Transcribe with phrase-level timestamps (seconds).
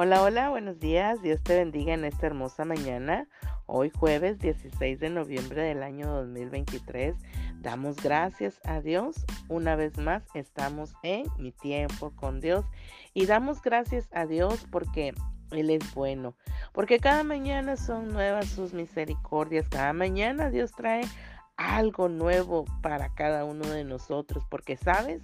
[0.00, 1.20] Hola, hola, buenos días.
[1.22, 3.26] Dios te bendiga en esta hermosa mañana.
[3.66, 7.16] Hoy jueves 16 de noviembre del año 2023.
[7.56, 9.16] Damos gracias a Dios.
[9.48, 12.64] Una vez más estamos en mi tiempo con Dios.
[13.12, 15.14] Y damos gracias a Dios porque
[15.50, 16.36] Él es bueno.
[16.72, 19.68] Porque cada mañana son nuevas sus misericordias.
[19.68, 21.00] Cada mañana Dios trae
[21.56, 24.44] algo nuevo para cada uno de nosotros.
[24.48, 25.22] Porque sabes,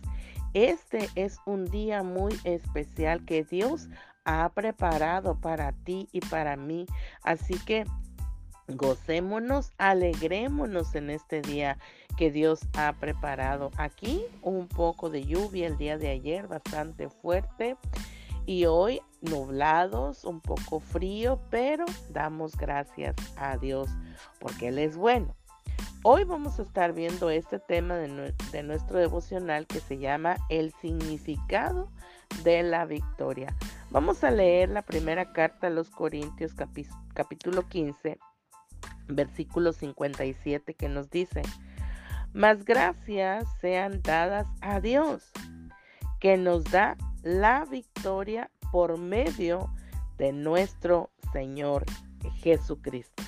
[0.52, 3.88] este es un día muy especial que Dios
[4.24, 6.86] ha preparado para ti y para mí.
[7.22, 7.84] Así que
[8.68, 11.78] gocémonos, alegrémonos en este día
[12.16, 13.70] que Dios ha preparado.
[13.76, 17.76] Aquí un poco de lluvia el día de ayer, bastante fuerte.
[18.46, 23.88] Y hoy nublados, un poco frío, pero damos gracias a Dios
[24.38, 25.34] porque Él es bueno.
[26.06, 31.88] Hoy vamos a estar viendo este tema de, nuestro devocional que se llama El significado
[32.42, 33.56] de la victoria.
[33.94, 36.52] Vamos a leer la primera carta a los Corintios
[37.14, 38.18] capítulo 15,
[39.06, 41.42] versículo 57 que nos dice,
[42.32, 45.30] más gracias sean dadas a Dios,
[46.18, 49.72] que nos da la victoria por medio
[50.18, 51.84] de nuestro Señor
[52.42, 53.22] Jesucristo.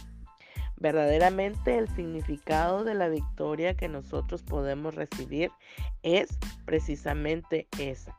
[0.79, 5.53] Verdaderamente el significado de la victoria que nosotros podemos recibir
[6.03, 8.19] es precisamente esa,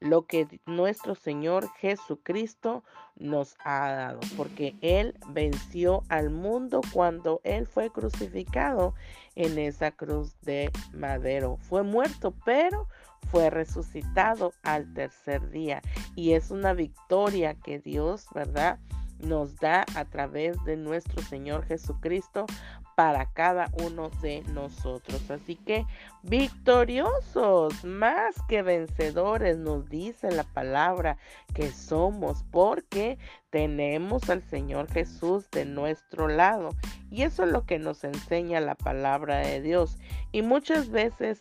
[0.00, 2.84] lo que nuestro Señor Jesucristo
[3.16, 8.94] nos ha dado, porque Él venció al mundo cuando Él fue crucificado
[9.34, 11.58] en esa cruz de madero.
[11.62, 12.88] Fue muerto, pero
[13.30, 15.80] fue resucitado al tercer día.
[16.14, 18.78] Y es una victoria que Dios, ¿verdad?
[19.20, 22.46] nos da a través de nuestro Señor Jesucristo
[22.94, 25.30] para cada uno de nosotros.
[25.30, 25.86] Así que
[26.22, 31.18] victoriosos, más que vencedores, nos dice la palabra
[31.54, 33.18] que somos porque
[33.50, 36.70] tenemos al Señor Jesús de nuestro lado.
[37.10, 39.98] Y eso es lo que nos enseña la palabra de Dios.
[40.32, 41.38] Y muchas veces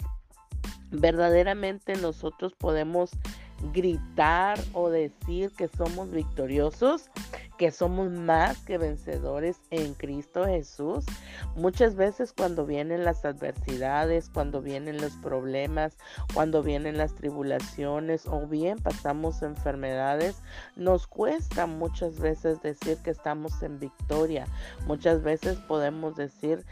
[0.92, 3.12] verdaderamente nosotros podemos
[3.72, 7.10] gritar o decir que somos victoriosos,
[7.58, 11.06] que somos más que vencedores en Cristo Jesús.
[11.56, 15.98] Muchas veces cuando vienen las adversidades, cuando vienen los problemas,
[16.34, 20.42] cuando vienen las tribulaciones o bien pasamos enfermedades,
[20.76, 24.46] nos cuesta muchas veces decir que estamos en victoria.
[24.88, 26.66] Muchas veces podemos decir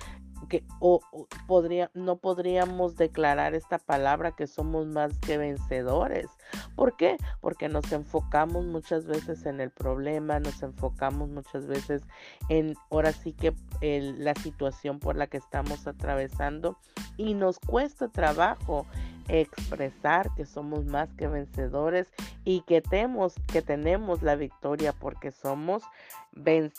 [0.47, 1.00] que o,
[1.47, 6.28] podría, no podríamos declarar esta palabra que somos más que vencedores.
[6.75, 7.18] ¿Por qué?
[7.40, 12.02] Porque nos enfocamos muchas veces en el problema, nos enfocamos muchas veces
[12.50, 16.78] en ahora sí que la situación por la que estamos atravesando
[17.18, 18.85] y nos cuesta trabajo
[19.28, 22.12] expresar que somos más que vencedores
[22.44, 25.84] y que tenemos, que tenemos la victoria porque somos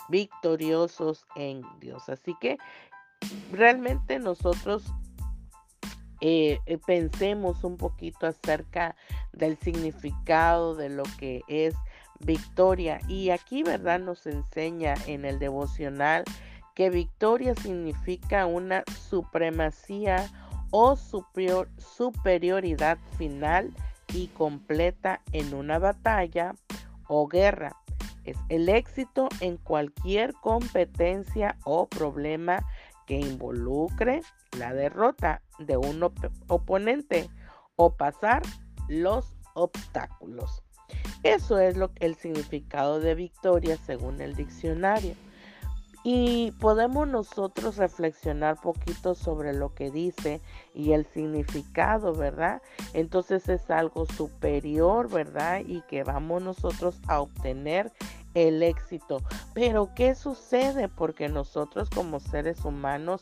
[0.08, 2.08] victoriosos en Dios.
[2.08, 2.58] Así que
[3.50, 4.84] realmente nosotros
[6.20, 8.94] eh, eh, pensemos un poquito acerca
[9.32, 11.74] del significado de lo que es
[12.20, 13.00] victoria.
[13.08, 13.98] Y aquí, ¿verdad?
[13.98, 16.24] Nos enseña en el devocional
[16.74, 20.30] que victoria significa una supremacía
[20.70, 23.70] o superior, superioridad final
[24.14, 26.54] y completa en una batalla
[27.08, 27.76] o guerra.
[28.24, 32.64] Es el éxito en cualquier competencia o problema
[33.06, 34.22] que involucre
[34.58, 36.02] la derrota de un
[36.48, 37.30] oponente
[37.76, 38.42] o pasar
[38.88, 40.62] los obstáculos.
[41.22, 45.14] Eso es lo, el significado de victoria según el diccionario.
[46.04, 50.40] Y podemos nosotros reflexionar poquito sobre lo que dice
[50.74, 52.60] y el significado, ¿verdad?
[52.92, 55.60] Entonces es algo superior, ¿verdad?
[55.64, 57.92] Y que vamos nosotros a obtener
[58.34, 59.22] el éxito.
[59.54, 60.88] Pero ¿qué sucede?
[60.88, 63.20] Porque nosotros como seres humanos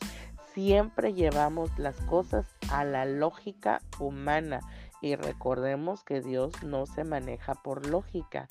[0.53, 4.59] siempre llevamos las cosas a la lógica humana.
[5.01, 8.47] Y recordemos que Dios no se maneja por lógica.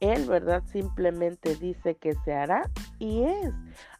[0.00, 0.64] Él, ¿verdad?
[0.66, 2.68] Simplemente dice que se hará
[2.98, 3.54] y es.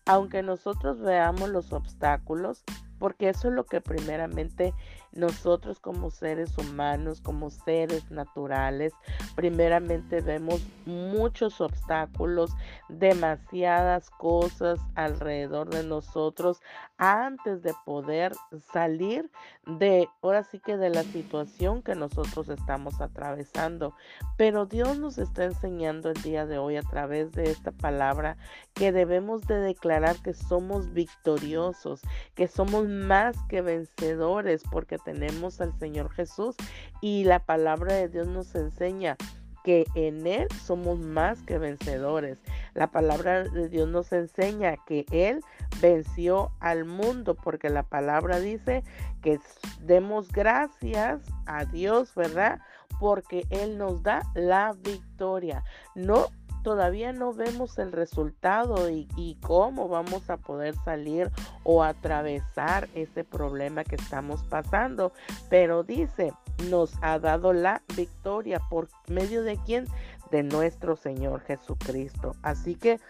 [0.05, 2.65] Aunque nosotros veamos los obstáculos,
[2.99, 4.75] porque eso es lo que primeramente
[5.13, 8.93] nosotros como seres humanos, como seres naturales,
[9.35, 12.51] primeramente vemos muchos obstáculos,
[12.89, 16.61] demasiadas cosas alrededor de nosotros
[16.97, 18.33] antes de poder
[18.73, 19.31] salir
[19.67, 23.95] de, ahora sí que de la situación que nosotros estamos atravesando.
[24.37, 28.37] Pero Dios nos está enseñando el día de hoy a través de esta palabra
[28.75, 32.01] que debemos de declarar que somos victoriosos,
[32.35, 36.57] que somos más que vencedores, porque tenemos al Señor Jesús
[37.01, 39.17] y la palabra de Dios nos enseña
[39.63, 42.39] que en Él somos más que vencedores.
[42.75, 45.41] La palabra de Dios nos enseña que Él
[45.81, 48.83] venció al mundo, porque la palabra dice
[49.23, 49.39] que
[49.81, 52.61] demos gracias a Dios, ¿verdad?
[52.99, 55.65] Porque Él nos da la victoria.
[55.95, 56.27] No
[56.63, 61.31] todavía no vemos el resultado y, cómo vamos a poder salir
[61.65, 65.13] o atravesar ese problema que estamos pasando.
[65.49, 66.33] Pero dice,
[66.71, 69.87] nos ha dado la victoria por medio de quién?
[70.31, 72.37] De nuestro Señor Jesucristo.
[72.43, 73.01] Así que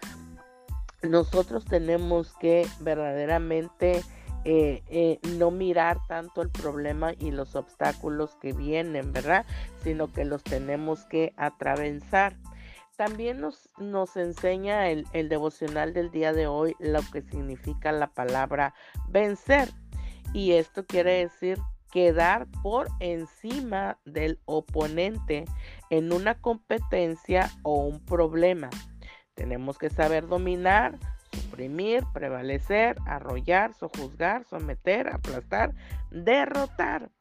[1.01, 4.03] nosotros tenemos que verdaderamente
[4.45, 9.45] eh, eh, no mirar tanto el problema y los obstáculos que vienen, ¿verdad?
[9.83, 12.35] Sino que los tenemos que atravesar.
[12.95, 18.07] También nos, nos enseña el, el devocional del día de hoy lo que significa la
[18.07, 18.73] palabra
[19.09, 19.69] vencer.
[20.33, 21.59] Y esto quiere decir
[21.93, 25.45] quedar por encima del oponente
[25.91, 28.71] en una competencia o un problema.
[29.35, 30.97] Tenemos que saber dominar,
[31.31, 35.75] suprimir, prevalecer, arrollar, sojuzgar, someter, aplastar,
[36.09, 37.11] derrotar.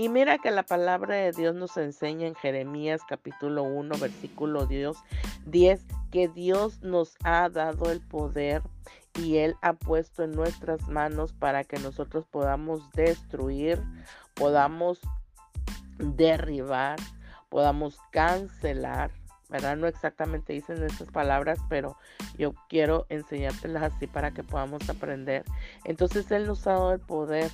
[0.00, 4.96] Y mira que la palabra de Dios nos enseña en Jeremías capítulo 1, versículo 10,
[6.10, 8.62] que Dios nos ha dado el poder
[9.18, 13.78] y Él ha puesto en nuestras manos para que nosotros podamos destruir,
[14.32, 15.02] podamos
[15.98, 16.98] derribar,
[17.50, 19.10] podamos cancelar,
[19.50, 19.76] ¿verdad?
[19.76, 21.98] No exactamente dicen esas palabras, pero
[22.38, 25.44] yo quiero enseñártelas así para que podamos aprender.
[25.84, 27.50] Entonces Él nos ha dado el poder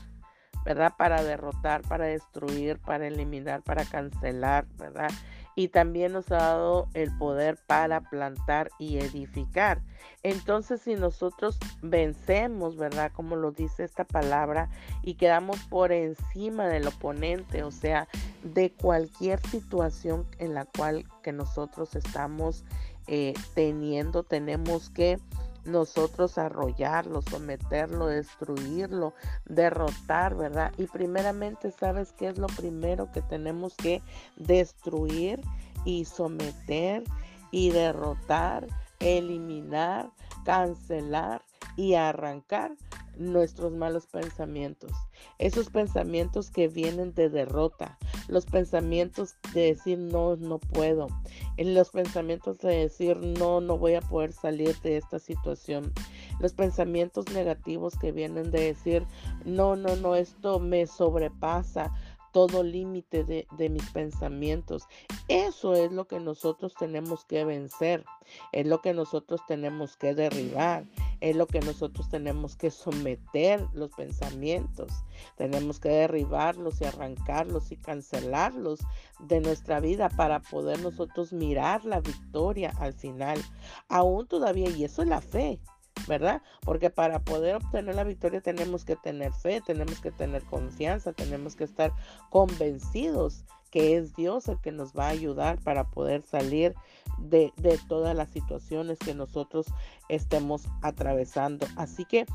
[0.66, 0.94] ¿verdad?
[0.98, 5.12] Para derrotar, para destruir, para eliminar, para cancelar, ¿verdad?
[5.54, 9.80] Y también nos ha dado el poder para plantar y edificar.
[10.24, 13.12] Entonces, si nosotros vencemos, ¿verdad?
[13.14, 14.68] Como lo dice esta palabra,
[15.02, 18.08] y quedamos por encima del oponente, o sea,
[18.42, 22.64] de cualquier situación en la cual que nosotros estamos
[23.06, 25.20] eh, teniendo, tenemos que
[25.66, 29.14] nosotros arrollarlo, someterlo, destruirlo,
[29.44, 30.72] derrotar, ¿verdad?
[30.78, 34.02] Y primeramente, ¿sabes qué es lo primero que tenemos que
[34.36, 35.40] destruir
[35.84, 37.04] y someter
[37.50, 38.66] y derrotar,
[39.00, 40.10] eliminar,
[40.44, 41.42] cancelar
[41.76, 42.72] y arrancar?
[43.18, 44.92] nuestros malos pensamientos,
[45.38, 47.98] esos pensamientos que vienen de derrota,
[48.28, 51.08] los pensamientos de decir no, no puedo,
[51.56, 55.93] en los pensamientos de decir no, no voy a poder salir de esta situación,
[56.40, 59.06] los pensamientos negativos que vienen de decir
[59.44, 61.93] no, no, no, esto me sobrepasa,
[62.32, 64.82] todo límite de, de, mis pensamientos.
[65.26, 68.05] Eso es lo que nosotros tenemos que vencer,
[68.52, 70.84] es lo que nosotros tenemos que derribar,
[71.20, 74.92] es lo que nosotros tenemos que someter los pensamientos.
[75.36, 78.80] Tenemos que derribarlos y arrancarlos y cancelarlos
[79.20, 83.42] de nuestra vida para poder nosotros mirar la victoria al final.
[83.88, 85.58] Aún todavía, y eso es la fe.
[86.06, 86.42] ¿verdad?
[86.60, 91.56] Porque para poder obtener la victoria tenemos que tener fe, tenemos que tener confianza, tenemos
[91.56, 91.92] que estar
[92.30, 96.74] convencidos que es Dios el que nos va a ayudar para poder salir
[97.18, 99.66] de, de todas las situaciones que nosotros
[100.08, 101.66] estemos atravesando.
[101.76, 102.26] Así que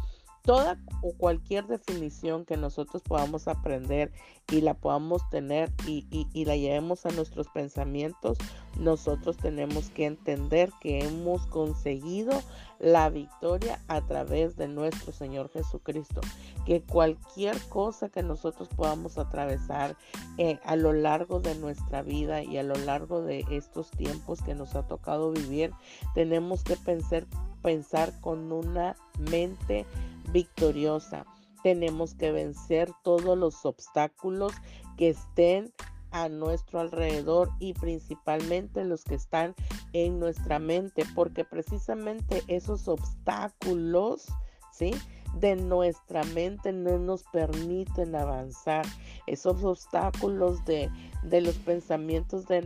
[0.44, 4.12] toda o cualquier definición que nosotros podamos aprender
[4.50, 6.06] y la podamos tener y,
[6.45, 8.38] la llevemos a nuestros pensamientos,
[8.78, 12.42] nosotros tenemos que entender que hemos conseguido
[12.80, 16.21] la victoria a través de nuestro Señor Jesucristo.
[16.66, 19.95] Que cualquier cosa que nosotros podamos atravesar
[20.38, 24.56] eh, a lo largo de nuestra vida y a lo largo de estos tiempos que
[24.56, 25.71] nos ha tocado vivir,
[26.16, 27.26] tenemos que pensar,
[27.62, 28.95] pensar con una
[29.30, 29.86] mente
[30.31, 31.26] victoriosa.
[31.64, 34.54] Tenemos que vencer todos los obstáculos
[34.97, 35.71] que estén
[36.11, 39.56] a nuestro alrededor y principalmente los que están
[39.94, 44.28] en nuestra mente, porque precisamente esos obstáculos,
[44.71, 44.94] ¿sí?
[45.40, 48.85] de nuestra mente no nos permiten avanzar.
[49.28, 50.90] Esos obstáculos de,
[51.23, 52.61] de los pensamientos de,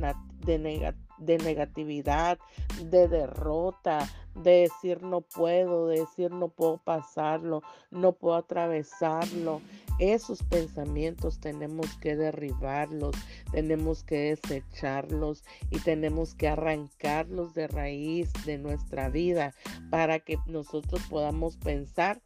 [0.46, 2.40] de, de negatividad,
[2.84, 9.62] de derrota, de decir no puedo, de decir no puedo pasarlo, no puedo atravesarlo.
[9.98, 13.16] Esos pensamientos tenemos que derribarlos,
[13.52, 19.54] tenemos que desecharlos y tenemos que arrancarlos de raíz de nuestra vida
[19.90, 22.22] para que nosotros podamos pensar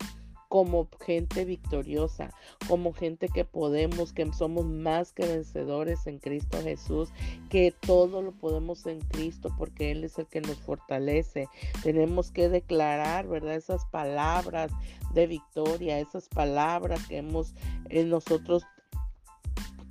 [0.49, 2.31] como gente victoriosa,
[2.67, 7.09] como gente que podemos, que somos más que vencedores en Cristo Jesús,
[7.49, 11.47] que todo lo podemos en Cristo porque Él es el que nos fortalece.
[11.83, 13.55] Tenemos que declarar, ¿verdad?
[13.55, 14.71] Esas palabras
[15.13, 17.53] de victoria, esas palabras que hemos
[17.89, 18.65] en nosotros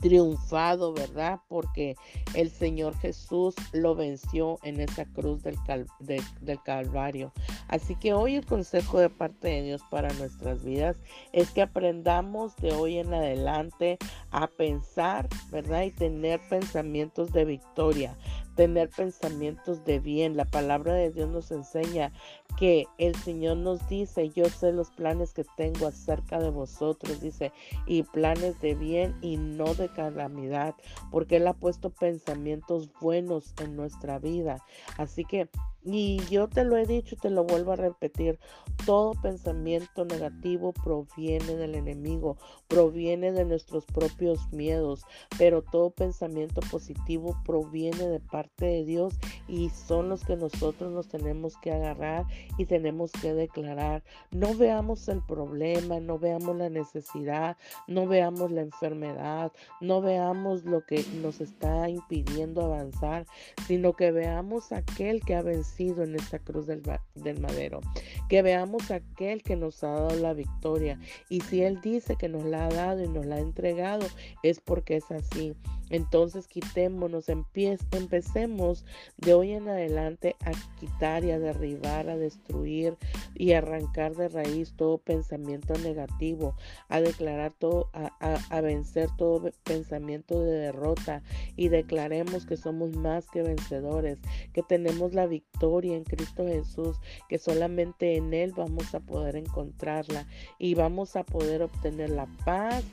[0.01, 1.41] triunfado, ¿verdad?
[1.49, 1.97] Porque
[2.35, 5.57] el Señor Jesús lo venció en esa cruz del,
[6.01, 7.33] del, Calvario.
[7.69, 10.97] Así que hoy el consejo de parte de Dios para nuestras vidas
[11.33, 13.99] es que aprendamos de hoy en adelante
[14.31, 15.83] a pensar, ¿verdad?
[15.83, 18.17] Y tener pensamientos de victoria,
[18.57, 20.37] tener pensamientos de bien.
[20.37, 22.13] La palabra de Dios nos enseña
[22.57, 27.53] que el Señor nos dice, yo sé los planes que tengo acerca de vosotros, dice,
[27.87, 30.75] y planes de bien y no de calamidad,
[31.11, 34.65] porque Él ha puesto pensamientos buenos en nuestra vida.
[34.97, 35.49] Así que
[35.85, 38.39] y yo te lo he dicho y te lo vuelvo a repetir,
[38.85, 42.37] todo pensamiento negativo proviene del enemigo,
[42.67, 45.05] proviene de nuestros propios miedos,
[45.39, 49.15] pero todo pensamiento positivo proviene de parte de Dios
[49.47, 52.27] y son los que nosotros nos tenemos que agarrar
[52.57, 54.03] y tenemos que declarar.
[54.31, 60.85] No veamos el problema, no veamos la necesidad, no veamos la enfermedad, no veamos lo
[60.85, 63.27] que nos está impidiendo avanzar,
[63.67, 66.83] sino que veamos aquel que ha vencido en esta cruz del,
[67.15, 67.81] del madero.
[68.29, 70.99] Que veamos aquel que nos ha dado la victoria.
[71.29, 74.07] Y si Él dice que nos la ha dado y nos la ha entregado,
[74.43, 75.55] es porque es así.
[75.91, 78.85] Entonces quitémonos, empecemos
[79.17, 82.97] de hoy en adelante a quitar y a derribar, a destruir
[83.35, 86.55] y arrancar de raíz todo pensamiento negativo,
[86.89, 91.23] a declarar todo, a, vencer todo pensamiento de derrota
[91.57, 94.19] y declaremos que somos más que vencedores,
[94.53, 96.97] que tenemos la victoria en Cristo Jesús,
[97.29, 100.27] que solamente en Él vamos a poder encontrarla
[100.59, 102.85] y vamos a poder obtener la paz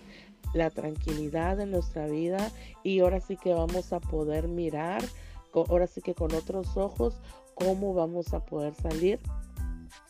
[0.54, 2.52] la tranquilidad en nuestra vida
[2.82, 5.04] y ahora sí que vamos a poder mirar,
[5.54, 7.22] ahora sí que con otros ojos,
[7.56, 9.20] cómo vamos a poder salir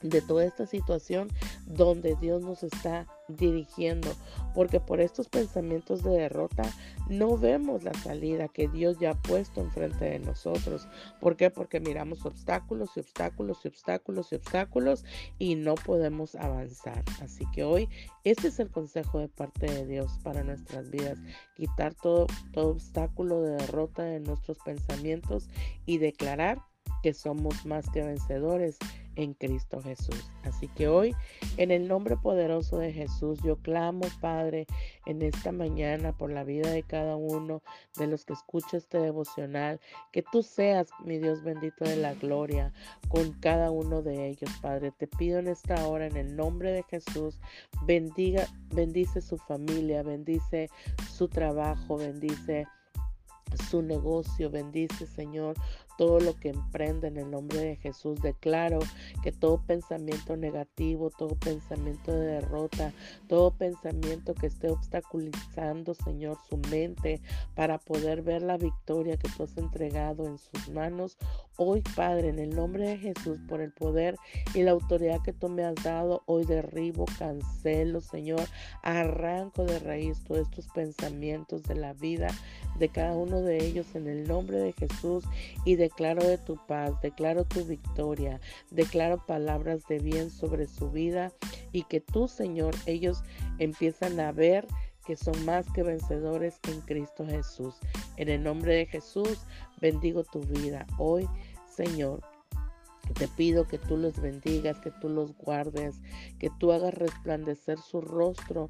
[0.02, 1.30] de toda esta situación
[1.66, 4.10] donde Dios nos está dirigiendo,
[4.54, 6.64] porque por estos pensamientos de derrota
[7.10, 10.88] no vemos la salida que Dios ya ha puesto enfrente de nosotros.
[11.20, 11.50] ¿Por qué?
[11.50, 15.06] Porque miramos obstáculos y obstáculos y obstáculos y obstáculos
[15.40, 17.04] y no podemos avanzar.
[17.22, 17.90] Así que hoy
[18.24, 21.18] este es el consejo de parte de Dios para nuestras vidas,
[21.56, 25.50] quitar todo, todo obstáculo de derrota de nuestros pensamientos
[25.86, 26.62] y declarar
[27.04, 28.77] que somos más que vencedores
[29.15, 30.30] en Cristo Jesús.
[30.44, 31.15] Así que hoy,
[31.58, 34.68] en el nombre poderoso de Jesús, yo clamo, Padre,
[35.06, 37.62] en esta mañana por la vida de cada uno
[37.98, 39.80] de los que escucha este devocional,
[40.12, 42.74] que tú seas, mi Dios bendito de la gloria,
[43.08, 44.92] con cada uno de ellos, Padre.
[44.92, 47.39] Te pido en esta hora, en el nombre de Jesús,
[47.86, 50.70] bendiga, bendice su familia, bendice
[51.10, 52.68] su trabajo, bendice
[53.70, 55.56] su negocio, bendice, Señor,
[55.98, 58.22] todo lo que emprende en el nombre de Jesús.
[58.22, 58.80] Declaro
[59.24, 62.94] que todo pensamiento negativo, todo pensamiento de derrota,
[63.28, 67.22] todo pensamiento que esté obstaculizando, Señor, su mente
[67.56, 71.18] para poder ver la victoria que tú has entregado en sus manos.
[71.58, 74.18] Hoy, Padre, en el nombre de Jesús, por el poder
[74.54, 78.42] y la autoridad que tú me has dado, hoy derribo, cancelo, Señor,
[78.84, 82.28] arranco de raíz todos estos pensamientos de la vida
[82.79, 85.24] de cada uno de ellos en el nombre de Jesús
[85.63, 88.39] y declaro de tu paz, declaro tu victoria,
[88.72, 91.32] declaro palabras de bien sobre su vida
[91.72, 93.24] y que tú, Señor, ellos
[93.60, 94.67] empiezan a ver
[95.05, 97.75] que son más que vencedores en Cristo Jesús.
[98.17, 99.46] En el nombre de Jesús,
[99.79, 101.27] bendigo tu vida hoy,
[101.70, 102.22] Señor.
[103.13, 106.01] Te pido que tú los bendigas, que tú los guardes,
[106.39, 108.70] que tú hagas resplandecer su rostro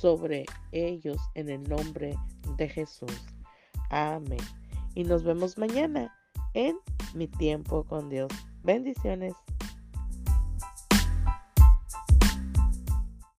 [0.00, 2.16] sobre ellos en el nombre
[2.56, 3.33] de Jesús.
[3.90, 4.38] Amén.
[4.94, 6.14] Y nos vemos mañana
[6.54, 6.76] en
[7.14, 8.30] mi tiempo con Dios.
[8.62, 9.34] Bendiciones.